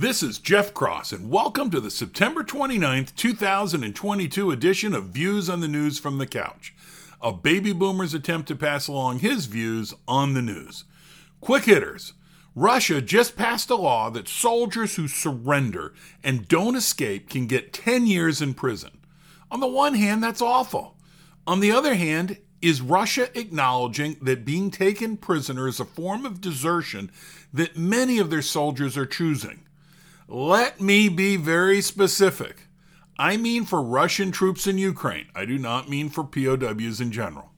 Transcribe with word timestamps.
This 0.00 0.22
is 0.22 0.38
Jeff 0.38 0.74
Cross, 0.74 1.10
and 1.10 1.28
welcome 1.28 1.72
to 1.72 1.80
the 1.80 1.90
September 1.90 2.44
29th, 2.44 3.16
2022 3.16 4.52
edition 4.52 4.94
of 4.94 5.06
Views 5.06 5.50
on 5.50 5.58
the 5.58 5.66
News 5.66 5.98
from 5.98 6.18
the 6.18 6.26
Couch, 6.26 6.72
a 7.20 7.32
baby 7.32 7.72
boomer's 7.72 8.14
attempt 8.14 8.46
to 8.46 8.54
pass 8.54 8.86
along 8.86 9.18
his 9.18 9.46
views 9.46 9.92
on 10.06 10.34
the 10.34 10.40
news. 10.40 10.84
Quick 11.40 11.64
hitters. 11.64 12.12
Russia 12.54 13.02
just 13.02 13.34
passed 13.34 13.70
a 13.70 13.74
law 13.74 14.08
that 14.10 14.28
soldiers 14.28 14.94
who 14.94 15.08
surrender 15.08 15.94
and 16.22 16.46
don't 16.46 16.76
escape 16.76 17.28
can 17.28 17.48
get 17.48 17.72
10 17.72 18.06
years 18.06 18.40
in 18.40 18.54
prison. 18.54 18.98
On 19.50 19.58
the 19.58 19.66
one 19.66 19.94
hand, 19.94 20.22
that's 20.22 20.40
awful. 20.40 20.96
On 21.44 21.58
the 21.58 21.72
other 21.72 21.96
hand, 21.96 22.38
is 22.62 22.80
Russia 22.80 23.36
acknowledging 23.36 24.16
that 24.22 24.44
being 24.44 24.70
taken 24.70 25.16
prisoner 25.16 25.66
is 25.66 25.80
a 25.80 25.84
form 25.84 26.24
of 26.24 26.40
desertion 26.40 27.10
that 27.52 27.76
many 27.76 28.20
of 28.20 28.30
their 28.30 28.42
soldiers 28.42 28.96
are 28.96 29.04
choosing? 29.04 29.64
Let 30.30 30.78
me 30.78 31.08
be 31.08 31.36
very 31.36 31.80
specific. 31.80 32.68
I 33.18 33.38
mean 33.38 33.64
for 33.64 33.80
Russian 33.80 34.30
troops 34.30 34.66
in 34.66 34.76
Ukraine. 34.76 35.28
I 35.34 35.46
do 35.46 35.56
not 35.56 35.88
mean 35.88 36.10
for 36.10 36.22
POWs 36.22 37.00
in 37.00 37.10
general. 37.12 37.50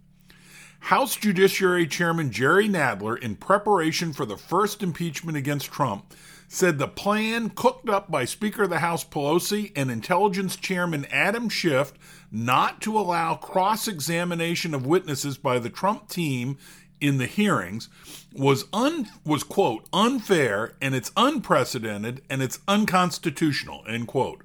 House 0.79 1.17
Judiciary 1.17 1.89
Chairman 1.89 2.31
Jerry 2.31 2.69
Nadler, 2.69 3.19
in 3.19 3.35
preparation 3.35 4.13
for 4.13 4.25
the 4.25 4.37
first 4.37 4.85
impeachment 4.85 5.37
against 5.37 5.73
Trump, 5.73 6.15
said 6.47 6.79
the 6.79 6.87
plan 6.87 7.51
cooked 7.51 7.89
up 7.89 8.09
by 8.09 8.25
Speaker 8.25 8.63
of 8.63 8.71
the 8.71 8.79
House 8.79 9.05
Pelosi 9.05 9.73
and 9.75 9.91
Intelligence 9.91 10.55
Chairman 10.55 11.07
Adam 11.11 11.49
Schiff 11.49 11.93
not 12.31 12.81
to 12.83 12.97
allow 12.97 13.35
cross 13.35 13.89
examination 13.89 14.75
of 14.75 14.87
witnesses 14.87 15.37
by 15.37 15.59
the 15.59 15.71
Trump 15.71 16.09
team 16.09 16.57
in 17.01 17.19
the 17.19 17.27
hearings 17.27 17.89
was 18.33 18.65
un 18.73 19.09
was 19.25 19.43
quote 19.43 19.87
unfair 19.93 20.75
and 20.81 20.95
it's 20.95 21.11
unprecedented 21.17 22.23
and 22.31 22.43
it's 22.43 22.61
unconstitutional 22.69 23.83
end 23.89 24.07
quote. 24.07 24.43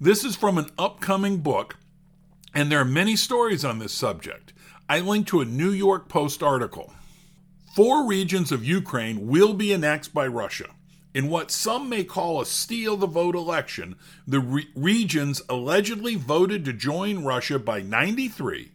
This 0.00 0.24
is 0.24 0.36
from 0.36 0.58
an 0.58 0.70
upcoming 0.78 1.38
book 1.38 1.76
and 2.54 2.70
there 2.70 2.80
are 2.80 2.84
many 2.84 3.16
stories 3.16 3.64
on 3.64 3.78
this 3.78 3.92
subject. 3.92 4.52
I 4.88 5.00
link 5.00 5.26
to 5.28 5.40
a 5.40 5.46
new 5.46 5.70
york 5.70 6.08
post 6.08 6.42
article. 6.42 6.92
Four 7.74 8.06
regions 8.06 8.52
of 8.52 8.64
ukraine 8.64 9.26
will 9.26 9.54
be 9.54 9.72
annexed 9.72 10.14
by 10.14 10.26
russia. 10.26 10.70
In 11.12 11.28
what 11.28 11.50
some 11.50 11.88
may 11.88 12.02
call 12.04 12.40
a 12.40 12.46
steal 12.46 12.96
the 12.96 13.06
vote 13.06 13.34
election 13.34 13.96
the 14.26 14.40
re- 14.40 14.68
regions 14.76 15.42
allegedly 15.48 16.14
voted 16.14 16.64
to 16.64 16.72
join 16.72 17.24
russia 17.24 17.58
by 17.58 17.80
93 17.80 18.70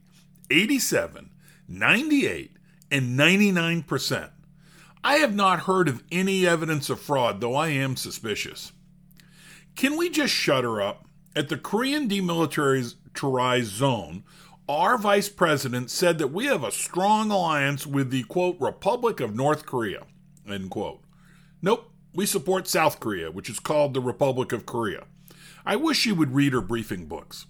87 0.52 1.30
98 1.68 2.59
and 2.92 3.18
99%. 3.18 4.30
I 5.04 5.16
have 5.16 5.34
not 5.34 5.62
heard 5.62 5.88
of 5.88 6.04
any 6.12 6.46
evidence 6.46 6.90
of 6.90 7.00
fraud, 7.00 7.40
though 7.40 7.56
I 7.56 7.70
am 7.70 7.96
suspicious. 7.96 8.74
Can 9.76 9.98
we 9.98 10.10
just 10.10 10.34
shut 10.34 10.64
her 10.64 10.82
up? 10.82 11.06
At 11.36 11.48
the 11.50 11.58
Korean 11.58 12.10
demilitarized 12.10 13.64
zone, 13.64 14.24
our 14.68 14.98
vice 14.98 15.30
president 15.30 15.90
said 15.90 16.18
that 16.18 16.34
we 16.34 16.46
have 16.46 16.64
a 16.64 16.72
strong 16.72 17.32
alliance 17.32 17.88
with 17.88 18.12
the 18.12 18.24
quote 18.24 18.58
Republic 18.60 19.20
of 19.20 19.36
North 19.36 19.66
Korea. 19.66 20.06
End 20.48 20.70
quote. 20.70 21.02
Nope, 21.62 21.92
we 22.14 22.26
support 22.26 22.68
South 22.68 23.00
Korea, 23.00 23.32
which 23.32 23.50
is 23.50 23.60
called 23.60 23.94
the 23.94 24.02
Republic 24.02 24.52
of 24.52 24.66
Korea. 24.66 25.06
I 25.66 25.76
wish 25.76 25.98
she 25.98 26.12
would 26.12 26.36
read 26.36 26.54
her 26.54 26.62
briefing 26.62 27.06
books. 27.06 27.46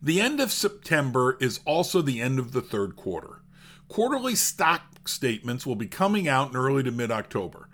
The 0.00 0.20
end 0.20 0.40
of 0.40 0.52
September 0.52 1.36
is 1.40 1.60
also 1.64 2.02
the 2.02 2.20
end 2.20 2.38
of 2.38 2.52
the 2.52 2.60
third 2.60 2.96
quarter. 2.96 3.40
Quarterly 3.88 4.34
stock 4.34 5.08
statements 5.08 5.66
will 5.66 5.76
be 5.76 5.86
coming 5.86 6.26
out 6.26 6.50
in 6.50 6.56
early 6.56 6.82
to 6.82 6.90
mid 6.90 7.10
October. 7.10 7.68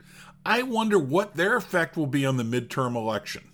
I 0.44 0.62
wonder 0.62 0.98
what 0.98 1.36
their 1.36 1.56
effect 1.56 1.96
will 1.96 2.06
be 2.06 2.24
on 2.24 2.36
the 2.36 2.42
midterm 2.42 2.96
election. 2.96 3.44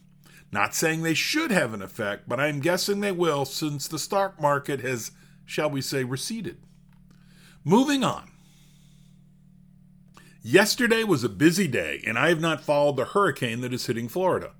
Not 0.52 0.74
saying 0.74 1.02
they 1.02 1.14
should 1.14 1.50
have 1.50 1.74
an 1.74 1.82
effect, 1.82 2.28
but 2.28 2.40
I'm 2.40 2.60
guessing 2.60 3.00
they 3.00 3.12
will 3.12 3.44
since 3.44 3.88
the 3.88 3.98
stock 3.98 4.40
market 4.40 4.80
has, 4.80 5.10
shall 5.44 5.68
we 5.68 5.80
say, 5.80 6.04
receded. 6.04 6.58
Moving 7.64 8.04
on. 8.04 8.30
Yesterday 10.42 11.02
was 11.02 11.24
a 11.24 11.28
busy 11.28 11.66
day, 11.66 12.00
and 12.06 12.16
I 12.16 12.28
have 12.28 12.40
not 12.40 12.60
followed 12.60 12.96
the 12.96 13.06
hurricane 13.06 13.62
that 13.62 13.74
is 13.74 13.86
hitting 13.86 14.08
Florida. 14.08 14.52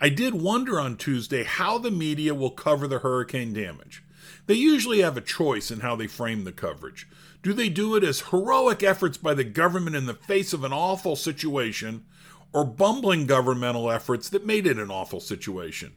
I 0.00 0.08
did 0.08 0.34
wonder 0.34 0.78
on 0.78 0.96
Tuesday 0.96 1.42
how 1.42 1.78
the 1.78 1.90
media 1.90 2.32
will 2.34 2.50
cover 2.50 2.86
the 2.86 3.00
hurricane 3.00 3.52
damage. 3.52 4.04
They 4.46 4.54
usually 4.54 5.00
have 5.00 5.16
a 5.16 5.22
choice 5.22 5.70
in 5.70 5.80
how 5.80 5.96
they 5.96 6.06
frame 6.06 6.44
the 6.44 6.52
coverage. 6.52 7.08
Do 7.42 7.52
they 7.52 7.68
do 7.68 7.96
it 7.96 8.04
as 8.04 8.30
heroic 8.30 8.82
efforts 8.82 9.16
by 9.16 9.34
the 9.34 9.44
government 9.44 9.96
in 9.96 10.06
the 10.06 10.14
face 10.14 10.52
of 10.52 10.64
an 10.64 10.72
awful 10.72 11.16
situation, 11.16 12.04
or 12.52 12.64
bumbling 12.64 13.26
governmental 13.26 13.90
efforts 13.90 14.28
that 14.28 14.46
made 14.46 14.66
it 14.66 14.78
an 14.78 14.90
awful 14.90 15.20
situation? 15.20 15.92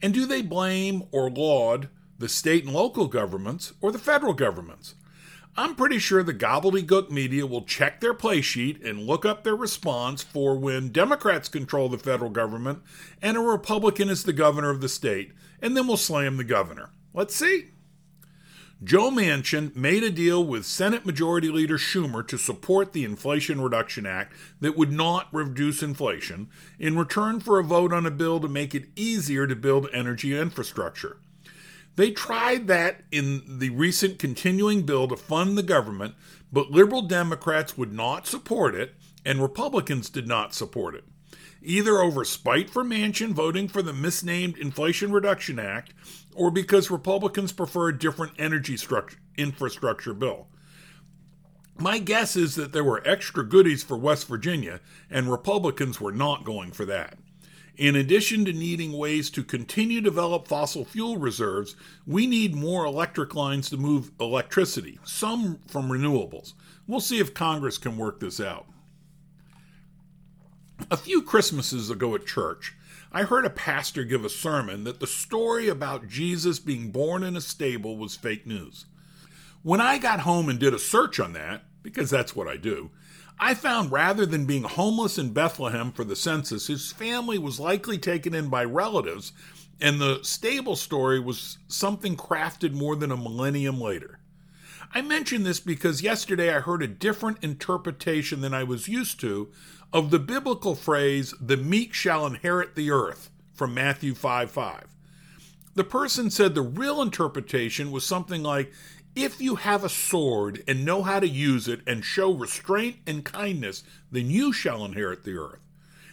And 0.00 0.14
do 0.14 0.26
they 0.26 0.42
blame 0.42 1.04
or 1.12 1.30
laud 1.30 1.88
the 2.18 2.28
state 2.28 2.64
and 2.64 2.72
local 2.72 3.06
governments 3.06 3.72
or 3.80 3.90
the 3.90 3.98
federal 3.98 4.34
governments? 4.34 4.94
I'm 5.56 5.74
pretty 5.74 5.98
sure 5.98 6.22
the 6.22 6.34
gobbledygook 6.34 7.10
media 7.10 7.44
will 7.44 7.62
check 7.62 8.00
their 8.00 8.14
play 8.14 8.40
sheet 8.42 8.80
and 8.84 9.00
look 9.00 9.26
up 9.26 9.42
their 9.42 9.56
response 9.56 10.22
for 10.22 10.56
when 10.56 10.92
Democrats 10.92 11.48
control 11.48 11.88
the 11.88 11.98
federal 11.98 12.30
government 12.30 12.80
and 13.20 13.36
a 13.36 13.40
Republican 13.40 14.08
is 14.08 14.22
the 14.22 14.32
governor 14.32 14.70
of 14.70 14.80
the 14.80 14.88
state, 14.88 15.32
and 15.60 15.76
then 15.76 15.88
we'll 15.88 15.96
slam 15.96 16.36
the 16.36 16.44
governor. 16.44 16.90
Let's 17.12 17.34
see. 17.34 17.70
Joe 18.84 19.10
Manchin 19.10 19.74
made 19.74 20.04
a 20.04 20.10
deal 20.10 20.44
with 20.44 20.64
Senate 20.64 21.04
Majority 21.04 21.48
Leader 21.48 21.78
Schumer 21.78 22.24
to 22.28 22.38
support 22.38 22.92
the 22.92 23.04
Inflation 23.04 23.60
Reduction 23.60 24.06
Act 24.06 24.32
that 24.60 24.76
would 24.76 24.92
not 24.92 25.26
reduce 25.32 25.82
inflation 25.82 26.48
in 26.78 26.96
return 26.96 27.40
for 27.40 27.58
a 27.58 27.64
vote 27.64 27.92
on 27.92 28.06
a 28.06 28.10
bill 28.12 28.38
to 28.38 28.46
make 28.46 28.76
it 28.76 28.86
easier 28.94 29.48
to 29.48 29.56
build 29.56 29.88
energy 29.92 30.38
infrastructure. 30.38 31.16
They 31.96 32.12
tried 32.12 32.68
that 32.68 33.00
in 33.10 33.58
the 33.58 33.70
recent 33.70 34.20
continuing 34.20 34.82
bill 34.82 35.08
to 35.08 35.16
fund 35.16 35.58
the 35.58 35.64
government, 35.64 36.14
but 36.52 36.70
liberal 36.70 37.02
Democrats 37.02 37.76
would 37.76 37.92
not 37.92 38.28
support 38.28 38.76
it, 38.76 38.94
and 39.24 39.42
Republicans 39.42 40.08
did 40.08 40.28
not 40.28 40.54
support 40.54 40.94
it 40.94 41.02
either 41.62 41.98
over 41.98 42.24
spite 42.24 42.70
for 42.70 42.84
Manchin 42.84 43.32
voting 43.32 43.68
for 43.68 43.82
the 43.82 43.92
misnamed 43.92 44.56
Inflation 44.58 45.12
Reduction 45.12 45.58
Act 45.58 45.92
or 46.38 46.52
because 46.52 46.88
Republicans 46.88 47.50
prefer 47.50 47.88
a 47.88 47.98
different 47.98 48.32
energy 48.38 48.76
structure, 48.76 49.18
infrastructure 49.36 50.14
bill. 50.14 50.46
My 51.76 51.98
guess 51.98 52.36
is 52.36 52.54
that 52.54 52.72
there 52.72 52.84
were 52.84 53.02
extra 53.04 53.44
goodies 53.44 53.82
for 53.82 53.96
West 53.96 54.28
Virginia, 54.28 54.80
and 55.10 55.30
Republicans 55.30 56.00
were 56.00 56.12
not 56.12 56.44
going 56.44 56.70
for 56.70 56.84
that. 56.84 57.18
In 57.76 57.96
addition 57.96 58.44
to 58.44 58.52
needing 58.52 58.92
ways 58.92 59.30
to 59.30 59.42
continue 59.42 60.00
to 60.00 60.04
develop 60.10 60.46
fossil 60.46 60.84
fuel 60.84 61.16
reserves, 61.16 61.74
we 62.06 62.26
need 62.26 62.54
more 62.54 62.84
electric 62.84 63.34
lines 63.34 63.68
to 63.70 63.76
move 63.76 64.12
electricity, 64.20 65.00
some 65.04 65.58
from 65.66 65.88
renewables. 65.88 66.54
We'll 66.86 67.00
see 67.00 67.18
if 67.18 67.34
Congress 67.34 67.78
can 67.78 67.96
work 67.96 68.20
this 68.20 68.40
out. 68.40 68.66
A 70.88 70.96
few 70.96 71.20
Christmases 71.20 71.90
ago 71.90 72.14
at 72.14 72.26
church, 72.26 72.76
I 73.10 73.22
heard 73.22 73.46
a 73.46 73.50
pastor 73.50 74.04
give 74.04 74.24
a 74.24 74.28
sermon 74.28 74.84
that 74.84 75.00
the 75.00 75.06
story 75.06 75.68
about 75.68 76.08
Jesus 76.08 76.58
being 76.58 76.90
born 76.90 77.22
in 77.22 77.36
a 77.36 77.40
stable 77.40 77.96
was 77.96 78.16
fake 78.16 78.46
news. 78.46 78.84
When 79.62 79.80
I 79.80 79.98
got 79.98 80.20
home 80.20 80.48
and 80.48 80.58
did 80.58 80.74
a 80.74 80.78
search 80.78 81.18
on 81.18 81.32
that, 81.32 81.62
because 81.82 82.10
that's 82.10 82.36
what 82.36 82.48
I 82.48 82.56
do, 82.56 82.90
I 83.40 83.54
found 83.54 83.92
rather 83.92 84.26
than 84.26 84.46
being 84.46 84.64
homeless 84.64 85.16
in 85.16 85.32
Bethlehem 85.32 85.90
for 85.92 86.04
the 86.04 86.16
census, 86.16 86.66
his 86.66 86.92
family 86.92 87.38
was 87.38 87.58
likely 87.58 87.96
taken 87.96 88.34
in 88.34 88.48
by 88.48 88.64
relatives, 88.64 89.32
and 89.80 90.00
the 90.00 90.20
stable 90.22 90.76
story 90.76 91.18
was 91.18 91.58
something 91.66 92.16
crafted 92.16 92.72
more 92.72 92.96
than 92.96 93.12
a 93.12 93.16
millennium 93.16 93.80
later. 93.80 94.18
I 94.92 95.02
mention 95.02 95.44
this 95.44 95.60
because 95.60 96.02
yesterday 96.02 96.54
I 96.54 96.60
heard 96.60 96.82
a 96.82 96.88
different 96.88 97.38
interpretation 97.42 98.40
than 98.40 98.54
I 98.54 98.64
was 98.64 98.88
used 98.88 99.20
to 99.20 99.50
of 99.92 100.10
the 100.10 100.18
biblical 100.18 100.74
phrase, 100.74 101.34
the 101.40 101.56
meek 101.56 101.94
shall 101.94 102.26
inherit 102.26 102.74
the 102.74 102.90
earth, 102.90 103.30
from 103.54 103.74
Matthew 103.74 104.14
5 104.14 104.50
5. 104.50 104.86
The 105.74 105.84
person 105.84 106.30
said 106.30 106.54
the 106.54 106.62
real 106.62 107.00
interpretation 107.00 107.90
was 107.90 108.04
something 108.04 108.42
like, 108.42 108.72
if 109.14 109.40
you 109.40 109.56
have 109.56 109.82
a 109.82 109.88
sword 109.88 110.62
and 110.68 110.84
know 110.84 111.02
how 111.02 111.18
to 111.18 111.28
use 111.28 111.66
it 111.66 111.80
and 111.86 112.04
show 112.04 112.32
restraint 112.32 112.96
and 113.06 113.24
kindness, 113.24 113.82
then 114.12 114.30
you 114.30 114.52
shall 114.52 114.84
inherit 114.84 115.24
the 115.24 115.36
earth. 115.36 115.60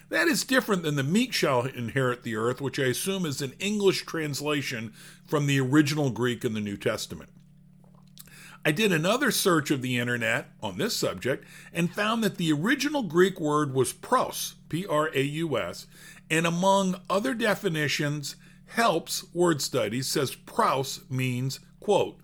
That 0.08 0.28
is 0.28 0.44
different 0.44 0.82
than 0.82 0.96
the 0.96 1.02
meek 1.02 1.32
shall 1.32 1.66
inherit 1.66 2.22
the 2.22 2.36
earth, 2.36 2.60
which 2.60 2.78
I 2.78 2.84
assume 2.84 3.26
is 3.26 3.42
an 3.42 3.54
English 3.58 4.06
translation 4.06 4.92
from 5.24 5.46
the 5.46 5.60
original 5.60 6.10
Greek 6.10 6.44
in 6.44 6.54
the 6.54 6.60
New 6.60 6.76
Testament. 6.76 7.30
I 8.66 8.72
did 8.72 8.90
another 8.90 9.30
search 9.30 9.70
of 9.70 9.80
the 9.80 9.96
internet 9.96 10.48
on 10.60 10.76
this 10.76 10.96
subject 10.96 11.46
and 11.72 11.94
found 11.94 12.24
that 12.24 12.36
the 12.36 12.50
original 12.52 13.04
Greek 13.04 13.38
word 13.38 13.72
was 13.72 13.92
praus, 13.92 14.56
P 14.68 14.84
R 14.84 15.08
A 15.14 15.22
U 15.22 15.56
S, 15.56 15.86
and 16.28 16.44
among 16.44 17.00
other 17.08 17.32
definitions, 17.32 18.34
Helps 18.66 19.32
Word 19.32 19.62
Studies 19.62 20.08
says 20.08 20.34
praus 20.34 21.02
means, 21.08 21.60
quote, 21.78 22.18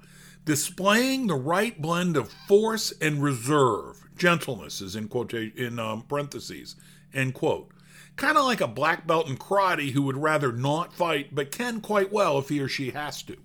displaying 0.44 1.28
the 1.28 1.36
right 1.36 1.80
blend 1.80 2.16
of 2.16 2.32
force 2.48 2.92
and 3.00 3.22
reserve. 3.22 4.02
Gentleness 4.18 4.80
is 4.80 4.96
in 4.96 5.06
quotation 5.06 5.56
in 5.56 5.78
um, 5.78 6.02
parentheses, 6.02 6.74
end 7.14 7.34
quote. 7.34 7.70
Kind 8.16 8.36
of 8.36 8.44
like 8.44 8.60
a 8.60 8.66
black 8.66 9.06
belt 9.06 9.28
in 9.28 9.36
karate 9.36 9.92
who 9.92 10.02
would 10.02 10.16
rather 10.16 10.50
not 10.50 10.92
fight 10.92 11.36
but 11.36 11.52
can 11.52 11.80
quite 11.80 12.10
well 12.10 12.36
if 12.38 12.48
he 12.48 12.58
or 12.58 12.66
she 12.66 12.90
has 12.90 13.22
to. 13.22 13.36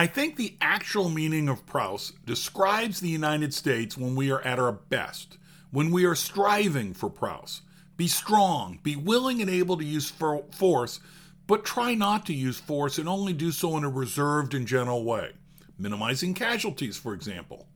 I 0.00 0.06
think 0.06 0.36
the 0.36 0.56
actual 0.60 1.08
meaning 1.08 1.48
of 1.48 1.66
praus 1.66 2.12
describes 2.24 3.00
the 3.00 3.08
United 3.08 3.52
States 3.52 3.98
when 3.98 4.14
we 4.14 4.30
are 4.30 4.40
at 4.42 4.60
our 4.60 4.70
best, 4.70 5.38
when 5.72 5.90
we 5.90 6.04
are 6.04 6.14
striving 6.14 6.94
for 6.94 7.10
praus. 7.10 7.62
Be 7.96 8.06
strong, 8.06 8.78
be 8.84 8.94
willing 8.94 9.40
and 9.40 9.50
able 9.50 9.76
to 9.76 9.84
use 9.84 10.08
force, 10.08 11.00
but 11.48 11.64
try 11.64 11.94
not 11.94 12.24
to 12.26 12.32
use 12.32 12.60
force 12.60 12.96
and 12.96 13.08
only 13.08 13.32
do 13.32 13.50
so 13.50 13.76
in 13.76 13.82
a 13.82 13.88
reserved 13.88 14.54
and 14.54 14.68
gentle 14.68 15.02
way, 15.02 15.32
minimizing 15.76 16.32
casualties, 16.32 16.96
for 16.96 17.12
example. 17.12 17.66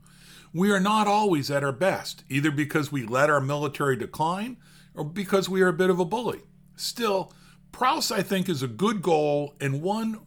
We 0.54 0.70
are 0.70 0.78
not 0.78 1.08
always 1.08 1.50
at 1.50 1.64
our 1.64 1.72
best, 1.72 2.22
either 2.28 2.52
because 2.52 2.92
we 2.92 3.02
let 3.04 3.30
our 3.30 3.40
military 3.40 3.96
decline 3.96 4.58
or 4.94 5.02
because 5.02 5.48
we 5.48 5.60
are 5.60 5.68
a 5.68 5.72
bit 5.72 5.90
of 5.90 5.98
a 5.98 6.04
bully. 6.04 6.42
Still, 6.76 7.32
praus, 7.72 8.12
I 8.12 8.22
think, 8.22 8.48
is 8.48 8.62
a 8.62 8.68
good 8.68 9.02
goal 9.02 9.56
and 9.60 9.82
one 9.82 10.20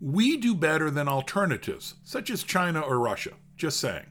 we 0.00 0.36
do 0.36 0.54
better 0.54 0.90
than 0.90 1.08
alternatives, 1.08 1.94
such 2.04 2.30
as 2.30 2.42
China 2.42 2.80
or 2.80 2.98
Russia. 2.98 3.32
Just 3.56 3.80
saying. 3.80 4.06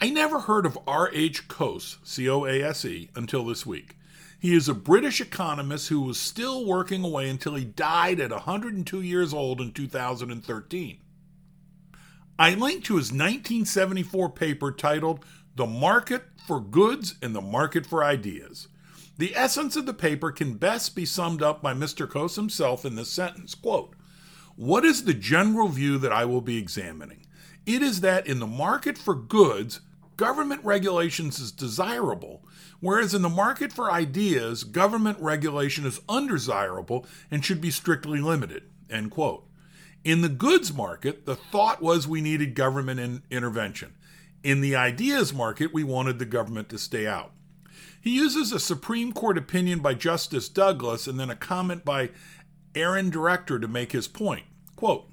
I 0.00 0.10
never 0.10 0.40
heard 0.40 0.66
of 0.66 0.78
R.H. 0.86 1.48
Coase, 1.48 1.98
C 2.02 2.28
O 2.28 2.44
A 2.44 2.62
S 2.62 2.84
E, 2.84 3.10
until 3.14 3.44
this 3.44 3.64
week. 3.64 3.96
He 4.38 4.54
is 4.54 4.68
a 4.68 4.74
British 4.74 5.20
economist 5.20 5.88
who 5.88 6.02
was 6.02 6.18
still 6.18 6.66
working 6.66 7.02
away 7.04 7.30
until 7.30 7.54
he 7.54 7.64
died 7.64 8.20
at 8.20 8.30
102 8.30 9.00
years 9.00 9.32
old 9.32 9.60
in 9.60 9.72
2013. 9.72 10.98
I 12.38 12.54
linked 12.54 12.84
to 12.86 12.96
his 12.96 13.12
1974 13.12 14.30
paper 14.30 14.72
titled 14.72 15.24
The 15.54 15.66
Market 15.66 16.24
for 16.46 16.60
Goods 16.60 17.14
and 17.22 17.34
the 17.34 17.40
Market 17.40 17.86
for 17.86 18.04
Ideas. 18.04 18.68
The 19.16 19.36
essence 19.36 19.76
of 19.76 19.86
the 19.86 19.94
paper 19.94 20.32
can 20.32 20.54
best 20.54 20.96
be 20.96 21.06
summed 21.06 21.40
up 21.40 21.62
by 21.62 21.72
Mr. 21.72 22.08
Coase 22.08 22.34
himself 22.34 22.84
in 22.84 22.96
this 22.96 23.10
sentence 23.10 23.54
quote, 23.54 23.93
What 24.56 24.84
is 24.84 25.04
the 25.04 25.14
general 25.14 25.68
view 25.68 25.98
that 25.98 26.12
I 26.12 26.24
will 26.24 26.40
be 26.40 26.58
examining? 26.58 27.26
It 27.66 27.82
is 27.82 28.00
that 28.02 28.26
in 28.26 28.40
the 28.40 28.46
market 28.46 28.96
for 28.96 29.14
goods, 29.14 29.80
government 30.16 30.64
regulations 30.64 31.40
is 31.40 31.50
desirable, 31.50 32.44
whereas 32.80 33.14
in 33.14 33.22
the 33.22 33.28
market 33.28 33.72
for 33.72 33.90
ideas, 33.90 34.62
government 34.62 35.18
regulation 35.20 35.84
is 35.86 36.00
undesirable 36.08 37.06
and 37.30 37.44
should 37.44 37.60
be 37.60 37.70
strictly 37.70 38.20
limited. 38.20 38.64
End 38.88 39.10
quote. 39.10 39.48
In 40.04 40.20
the 40.20 40.28
goods 40.28 40.72
market, 40.72 41.24
the 41.24 41.34
thought 41.34 41.82
was 41.82 42.06
we 42.06 42.20
needed 42.20 42.54
government 42.54 43.00
in- 43.00 43.22
intervention. 43.30 43.94
In 44.42 44.60
the 44.60 44.76
ideas 44.76 45.32
market, 45.32 45.72
we 45.72 45.82
wanted 45.82 46.18
the 46.18 46.26
government 46.26 46.68
to 46.68 46.78
stay 46.78 47.06
out. 47.06 47.32
He 47.98 48.10
uses 48.16 48.52
a 48.52 48.60
Supreme 48.60 49.14
Court 49.14 49.38
opinion 49.38 49.78
by 49.78 49.94
Justice 49.94 50.50
Douglas 50.50 51.06
and 51.06 51.18
then 51.18 51.30
a 51.30 51.36
comment 51.36 51.86
by 51.86 52.10
Aaron 52.74 53.10
Director 53.10 53.58
to 53.58 53.68
make 53.68 53.92
his 53.92 54.08
point. 54.08 54.44
Quote 54.76 55.08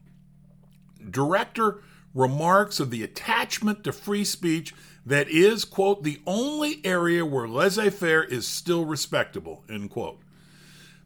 Director 1.09 1.81
remarks 2.13 2.79
of 2.79 2.91
the 2.91 3.03
attachment 3.03 3.83
to 3.83 3.91
free 3.91 4.23
speech 4.23 4.73
that 5.05 5.29
is, 5.29 5.65
quote, 5.65 6.03
the 6.03 6.21
only 6.27 6.81
area 6.83 7.25
where 7.25 7.47
laissez 7.47 7.89
faire 7.89 8.23
is 8.23 8.47
still 8.47 8.85
respectable, 8.85 9.63
end 9.69 9.89
quote. 9.89 10.19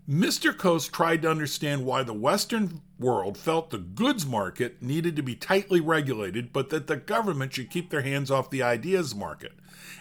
Mr. 0.07 0.55
Coase 0.55 0.91
tried 0.91 1.23
to 1.23 1.31
understand 1.31 1.83
why 1.83 2.03
the 2.03 2.13
Western 2.13 2.81
world 2.99 3.37
felt 3.37 3.71
the 3.71 3.77
goods 3.79 4.23
market 4.25 4.81
needed 4.81 5.15
to 5.15 5.23
be 5.23 5.35
tightly 5.35 5.79
regulated, 5.79 6.53
but 6.53 6.69
that 6.69 6.85
the 6.85 6.95
government 6.95 7.53
should 7.53 7.71
keep 7.71 7.89
their 7.89 8.03
hands 8.03 8.29
off 8.29 8.51
the 8.51 8.61
ideas 8.61 9.15
market. 9.15 9.53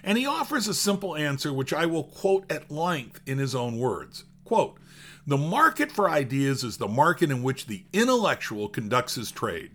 And 0.02 0.18
he 0.18 0.26
offers 0.26 0.68
a 0.68 0.74
simple 0.74 1.16
answer, 1.16 1.54
which 1.54 1.72
I 1.72 1.86
will 1.86 2.04
quote 2.04 2.50
at 2.52 2.70
length 2.70 3.20
in 3.24 3.38
his 3.38 3.54
own 3.54 3.78
words. 3.78 4.24
Quote, 4.44 4.78
the 5.26 5.38
market 5.38 5.91
for 5.91 6.11
ideas 6.11 6.62
is 6.62 6.76
the 6.76 6.88
market 6.88 7.31
in 7.31 7.43
which 7.43 7.67
the 7.67 7.85
intellectual 7.94 8.69
conducts 8.69 9.15
his 9.15 9.31
trade. 9.31 9.71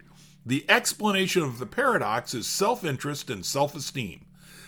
The 0.46 0.64
explanation 0.70 1.42
of 1.42 1.58
the 1.58 1.66
paradox 1.66 2.36
is 2.36 2.46
self 2.46 2.86
interest 2.86 3.32
and 3.32 3.44
self 3.44 3.76
esteem. 3.76 4.26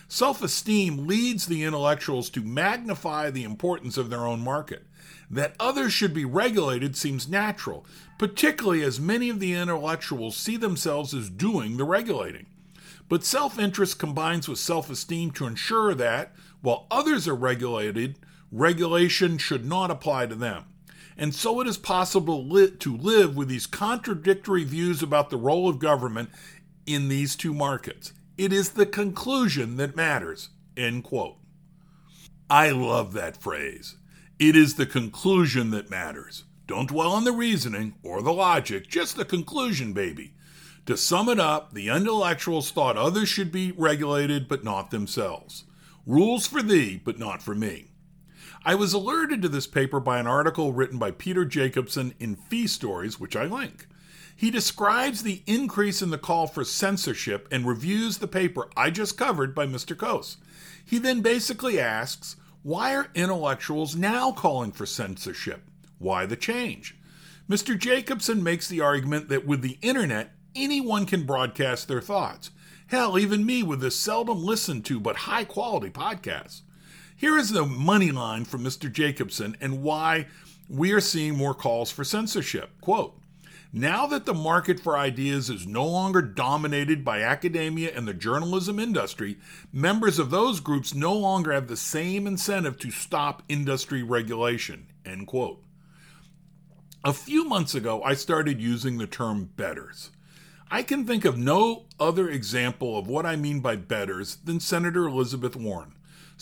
Self 0.08 0.42
esteem 0.42 1.06
leads 1.06 1.46
the 1.46 1.64
intellectuals 1.64 2.32
to 2.32 2.42
magnify 2.42 3.30
the 3.30 3.44
importance 3.44 3.96
of 3.96 4.10
their 4.10 4.26
own 4.26 4.42
market. 4.42 4.88
That 5.30 5.56
others 5.60 5.94
should 5.94 6.16
be 6.16 6.26
regulated 6.26 6.98
seems 6.98 7.30
natural, 7.30 7.86
particularly 8.18 8.84
as 8.84 9.00
many 9.00 9.30
of 9.30 9.40
the 9.40 9.54
intellectuals 9.54 10.36
see 10.36 10.58
themselves 10.58 11.14
as 11.14 11.30
doing 11.30 11.78
the 11.78 11.86
regulating. 11.86 12.48
But 13.08 13.24
self 13.24 13.60
interest 13.60 14.00
combines 14.00 14.48
with 14.48 14.58
self 14.58 14.90
esteem 14.90 15.30
to 15.32 15.46
ensure 15.46 15.94
that, 15.94 16.34
while 16.62 16.88
others 16.90 17.28
are 17.28 17.36
regulated, 17.36 18.18
regulation 18.52 19.38
should 19.38 19.64
not 19.64 19.92
apply 19.92 20.26
to 20.26 20.36
them. 20.36 20.66
And 21.22 21.36
so 21.36 21.62
it 21.62 21.68
is 21.68 21.78
possible 21.78 22.50
to 22.50 22.98
live 22.98 23.38
with 23.38 23.48
these 23.48 23.68
contradictory 23.68 24.64
views 24.64 25.04
about 25.04 25.30
the 25.30 25.38
role 25.38 25.70
of 25.70 25.78
government 25.78 26.32
in 26.88 27.10
these 27.10 27.36
two 27.36 27.54
markets. 27.54 28.12
It 28.40 28.52
is 28.52 28.72
the 28.72 28.88
conclusion 28.88 29.78
that 29.78 29.96
matters. 29.96 30.50
End 30.76 31.04
quote. 31.04 31.38
I 32.50 32.72
love 32.72 33.14
that 33.14 33.38
phrase. 33.38 33.98
It 34.40 34.56
is 34.56 34.74
the 34.74 34.88
conclusion 34.88 35.70
that 35.70 35.92
matters. 35.92 36.46
Don't 36.66 36.90
dwell 36.90 37.12
on 37.12 37.24
the 37.24 37.34
reasoning 37.34 37.94
or 38.02 38.24
the 38.24 38.34
logic, 38.34 38.88
just 38.88 39.16
the 39.16 39.24
conclusion, 39.24 39.94
baby. 39.94 40.34
To 40.88 40.98
sum 40.98 41.30
it 41.30 41.40
up, 41.40 41.76
the 41.76 41.90
intellectuals 41.90 42.72
thought 42.72 42.98
others 42.98 43.30
should 43.30 43.52
be 43.52 43.74
regulated, 43.74 44.48
but 44.48 44.64
not 44.64 44.90
themselves. 44.90 45.66
Rules 46.08 46.48
for 46.48 46.64
thee, 46.64 47.00
but 47.06 47.20
not 47.20 47.44
for 47.44 47.54
me. 47.54 47.91
I 48.64 48.76
was 48.76 48.94
alerted 48.94 49.42
to 49.42 49.50
this 49.50 49.66
paper 49.66 50.00
by 50.00 50.20
an 50.20 50.28
article 50.28 50.72
written 50.72 51.00
by 51.00 51.10
Peter 51.10 51.46
Jacobson 51.46 52.14
in 52.20 52.36
Fee 52.36 52.68
Stories, 52.68 53.20
which 53.20 53.36
I 53.36 53.46
link. 53.46 53.88
He 54.36 54.52
describes 54.52 55.24
the 55.24 55.42
increase 55.48 56.04
in 56.04 56.12
the 56.12 56.20
call 56.20 56.46
for 56.46 56.64
censorship 56.64 57.48
and 57.50 57.66
reviews 57.66 58.20
the 58.20 58.28
paper 58.28 58.70
I 58.78 58.92
just 58.92 59.18
covered 59.18 59.56
by 59.56 59.66
Mr. 59.66 59.96
Coase. 59.96 60.38
He 60.86 61.00
then 61.00 61.22
basically 61.22 61.80
asks, 61.80 62.36
why 62.62 62.96
are 62.96 63.10
intellectuals 63.16 63.96
now 63.96 64.32
calling 64.32 64.72
for 64.72 64.86
censorship? 64.86 65.64
Why 65.98 66.28
the 66.28 66.36
change? 66.36 66.96
Mr. 67.50 67.76
Jacobson 67.76 68.44
makes 68.44 68.68
the 68.68 68.82
argument 68.82 69.28
that 69.30 69.48
with 69.48 69.64
the 69.64 69.80
internet, 69.82 70.36
anyone 70.56 71.08
can 71.08 71.26
broadcast 71.26 71.88
their 71.88 72.02
thoughts. 72.02 72.52
Hell, 72.88 73.18
even 73.18 73.44
me 73.44 73.64
with 73.64 73.82
this 73.82 73.98
seldom 73.98 74.44
listened 74.44 74.86
to 74.86 75.00
but 75.00 75.16
high 75.16 75.46
quality 75.46 75.90
podcast. 75.90 76.62
Here 77.22 77.38
is 77.38 77.52
the 77.52 77.68
money 77.68 78.10
line 78.10 78.46
from 78.46 78.64
Mr. 78.64 78.92
Jacobson 78.92 79.56
and 79.62 79.84
why 79.84 80.26
we 80.68 80.92
are 80.92 81.00
seeing 81.00 81.38
more 81.38 81.54
calls 81.54 81.92
for 81.92 82.04
censorship. 82.04 82.72
Quote, 82.82 83.16
now 83.72 84.08
that 84.08 84.26
the 84.26 84.34
market 84.34 84.80
for 84.80 84.98
ideas 84.98 85.48
is 85.48 85.68
no 85.68 85.86
longer 85.86 86.24
dominated 86.24 87.06
by 87.06 87.22
academia 87.22 87.96
and 87.96 88.08
the 88.08 88.16
journalism 88.16 88.80
industry, 88.80 89.38
members 89.72 90.18
of 90.18 90.32
those 90.32 90.60
groups 90.60 90.96
no 90.96 91.14
longer 91.14 91.52
have 91.52 91.68
the 91.68 91.78
same 91.78 92.26
incentive 92.26 92.80
to 92.80 92.90
stop 92.90 93.44
industry 93.48 94.02
regulation. 94.02 94.88
End 95.06 95.28
quote. 95.28 95.64
A 97.04 97.14
few 97.14 97.46
months 97.46 97.76
ago, 97.76 98.02
I 98.02 98.16
started 98.16 98.60
using 98.60 98.98
the 98.98 99.06
term 99.06 99.52
betters. 99.56 100.10
I 100.72 100.82
can 100.82 101.06
think 101.06 101.24
of 101.26 101.38
no 101.38 101.86
other 102.00 102.28
example 102.28 102.98
of 102.98 103.08
what 103.08 103.28
I 103.28 103.36
mean 103.36 103.60
by 103.60 103.76
betters 103.76 104.38
than 104.38 104.60
Senator 104.60 105.06
Elizabeth 105.06 105.56
Warren. 105.56 105.94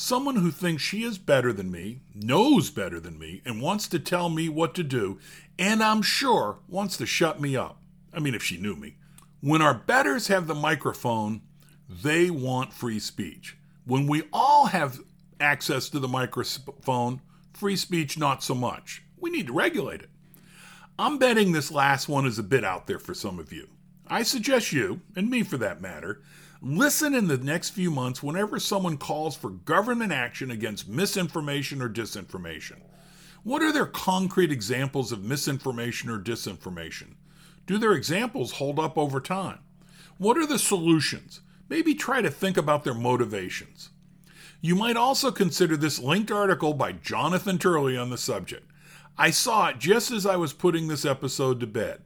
Someone 0.01 0.37
who 0.37 0.49
thinks 0.49 0.81
she 0.81 1.03
is 1.03 1.17
better 1.17 1.51
than 1.51 1.69
me, 1.69 1.99
knows 2.15 2.69
better 2.69 3.01
than 3.01 3.19
me, 3.19 3.41
and 3.43 3.61
wants 3.61 3.85
to 3.89 3.99
tell 3.99 4.29
me 4.29 4.47
what 4.47 4.73
to 4.75 4.81
do, 4.81 5.19
and 5.59 5.83
I'm 5.83 6.01
sure 6.01 6.59
wants 6.69 6.95
to 6.95 7.05
shut 7.05 7.41
me 7.41 7.57
up. 7.57 7.81
I 8.13 8.21
mean, 8.21 8.33
if 8.33 8.41
she 8.41 8.55
knew 8.55 8.77
me. 8.77 8.95
When 9.41 9.61
our 9.61 9.73
betters 9.73 10.27
have 10.27 10.47
the 10.47 10.55
microphone, 10.55 11.41
they 11.89 12.29
want 12.29 12.71
free 12.71 12.99
speech. 12.99 13.57
When 13.83 14.07
we 14.07 14.23
all 14.31 14.67
have 14.67 15.01
access 15.41 15.89
to 15.89 15.99
the 15.99 16.07
microphone, 16.07 17.19
free 17.51 17.75
speech 17.75 18.17
not 18.17 18.41
so 18.41 18.55
much. 18.55 19.03
We 19.17 19.29
need 19.29 19.47
to 19.47 19.53
regulate 19.53 20.01
it. 20.01 20.09
I'm 20.97 21.17
betting 21.17 21.51
this 21.51 21.73
last 21.73 22.07
one 22.07 22.25
is 22.25 22.39
a 22.39 22.43
bit 22.43 22.63
out 22.63 22.87
there 22.87 22.99
for 22.99 23.13
some 23.13 23.37
of 23.37 23.51
you. 23.51 23.67
I 24.07 24.23
suggest 24.23 24.71
you, 24.71 25.01
and 25.17 25.29
me 25.29 25.43
for 25.43 25.57
that 25.57 25.81
matter, 25.81 26.21
listen 26.61 27.13
in 27.13 27.27
the 27.27 27.37
next 27.37 27.69
few 27.69 27.91
months 27.91 28.21
whenever 28.21 28.59
someone 28.59 28.97
calls 28.97 29.35
for 29.35 29.49
government 29.49 30.11
action 30.11 30.51
against 30.51 30.89
misinformation 30.89 31.81
or 31.81 31.89
disinformation. 31.89 32.77
What 33.43 33.61
are 33.61 33.71
their 33.71 33.85
concrete 33.85 34.51
examples 34.51 35.11
of 35.11 35.23
misinformation 35.23 36.09
or 36.09 36.19
disinformation? 36.19 37.15
Do 37.65 37.77
their 37.77 37.93
examples 37.93 38.53
hold 38.53 38.79
up 38.79 38.97
over 38.97 39.21
time? 39.21 39.59
What 40.17 40.37
are 40.37 40.45
the 40.45 40.59
solutions? 40.59 41.41
Maybe 41.69 41.93
try 41.93 42.21
to 42.21 42.29
think 42.29 42.57
about 42.57 42.83
their 42.83 42.93
motivations. 42.93 43.89
You 44.59 44.75
might 44.75 44.97
also 44.97 45.31
consider 45.31 45.77
this 45.77 45.99
linked 45.99 46.31
article 46.31 46.73
by 46.73 46.91
Jonathan 46.91 47.57
Turley 47.57 47.95
on 47.95 48.09
the 48.09 48.17
subject. 48.17 48.69
I 49.17 49.31
saw 49.31 49.67
it 49.67 49.79
just 49.79 50.11
as 50.11 50.25
I 50.25 50.35
was 50.35 50.51
putting 50.51 50.87
this 50.87 51.05
episode 51.05 51.59
to 51.61 51.67
bed. 51.67 52.01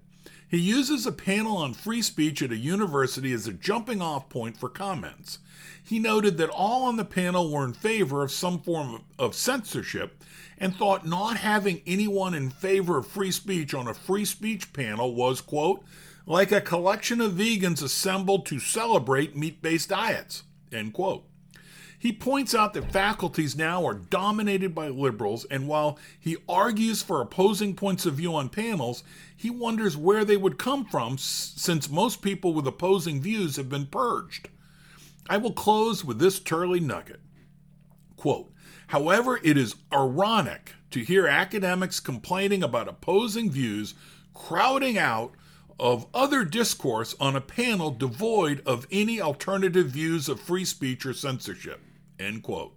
He 0.48 0.60
uses 0.60 1.06
a 1.06 1.12
panel 1.12 1.58
on 1.58 1.74
free 1.74 2.02
speech 2.02 2.42
at 2.42 2.52
a 2.52 2.58
university 2.58 3.34
as 3.34 3.48
a 3.48 3.54
jumping 3.54 4.02
off 4.02 4.30
point 4.30 4.58
for 4.58 4.70
comments. 4.70 5.40
He 5.84 6.00
noted 6.00 6.38
that 6.38 6.50
all 6.50 6.84
on 6.86 6.98
the 6.98 7.06
panel 7.06 7.52
were 7.52 7.66
in 7.66 7.74
favor 7.74 8.24
of 8.24 8.32
some 8.32 8.60
form 8.60 9.04
of 9.18 9.36
censorship 9.36 10.24
and 10.58 10.76
thought 10.76 11.06
not 11.06 11.38
having 11.38 11.82
anyone 11.86 12.34
in 12.34 12.50
favor 12.50 12.98
of 12.98 13.08
free 13.08 13.32
speech 13.32 13.74
on 13.74 13.88
a 13.88 13.94
free 13.94 14.26
speech 14.26 14.72
panel 14.74 15.14
was, 15.16 15.42
quote, 15.42 15.84
like 16.26 16.52
a 16.52 16.62
collection 16.62 17.20
of 17.20 17.34
vegans 17.34 17.84
assembled 17.84 18.46
to 18.46 18.60
celebrate 18.60 19.36
meat 19.36 19.62
based 19.62 19.90
diets, 19.90 20.44
end 20.72 20.94
quote. 20.94 21.26
He 22.04 22.12
points 22.12 22.54
out 22.54 22.74
that 22.74 22.92
faculties 22.92 23.56
now 23.56 23.88
are 23.88 23.94
dominated 23.94 24.76
by 24.76 24.90
liberals, 24.90 25.46
and 25.46 25.70
while 25.70 25.98
he 26.20 26.36
argues 26.50 27.02
for 27.02 27.22
opposing 27.22 27.78
points 27.78 28.06
of 28.06 28.16
view 28.16 28.36
on 28.36 28.50
panels, 28.50 29.06
he 29.38 29.50
wonders 29.50 29.96
where 29.96 30.26
they 30.26 30.36
would 30.36 30.60
come 30.60 30.84
from 30.84 31.18
since 31.18 31.90
most 31.90 32.22
people 32.22 32.54
with 32.54 32.68
opposing 32.68 33.22
views 33.22 33.56
have 33.56 33.70
been 33.70 33.86
purged. 33.86 34.50
I 35.30 35.38
will 35.38 35.54
close 35.54 36.04
with 36.04 36.20
this 36.20 36.42
Turley 36.42 36.82
nugget. 36.82 37.22
Quote, 38.18 38.52
However, 38.88 39.40
it 39.42 39.56
is 39.58 39.78
ironic 39.94 40.74
to 40.92 41.00
hear 41.00 41.26
academics 41.26 42.02
complaining 42.02 42.64
about 42.64 42.90
opposing 42.90 43.50
views 43.50 43.94
crowding 44.34 44.98
out 44.98 45.32
of 45.80 46.06
other 46.14 46.44
discourse 46.44 47.16
on 47.18 47.38
a 47.38 47.42
panel 47.42 47.92
devoid 47.92 48.62
of 48.66 48.88
any 48.92 49.22
alternative 49.22 49.88
views 49.88 50.28
of 50.28 50.42
free 50.42 50.66
speech 50.66 51.06
or 51.06 51.14
censorship. 51.14 51.80
End 52.24 52.44
quote. 52.44 52.74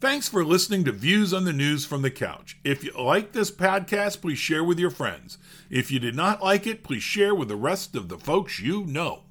Thanks 0.00 0.28
for 0.28 0.44
listening 0.44 0.84
to 0.84 0.92
Views 0.92 1.32
on 1.32 1.44
the 1.44 1.52
News 1.52 1.84
from 1.86 2.02
the 2.02 2.10
Couch. 2.10 2.58
If 2.64 2.84
you 2.84 2.92
like 2.98 3.32
this 3.32 3.50
podcast, 3.50 4.20
please 4.20 4.38
share 4.38 4.64
with 4.64 4.78
your 4.78 4.90
friends. 4.90 5.38
If 5.70 5.90
you 5.90 5.98
did 5.98 6.14
not 6.14 6.42
like 6.42 6.66
it, 6.66 6.82
please 6.82 7.02
share 7.02 7.34
with 7.34 7.48
the 7.48 7.56
rest 7.56 7.94
of 7.94 8.08
the 8.08 8.18
folks 8.18 8.60
you 8.60 8.84
know. 8.84 9.23